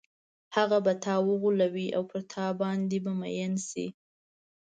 [0.55, 3.87] هغه به تا وغولوي او پر تا باندې به مئین شي.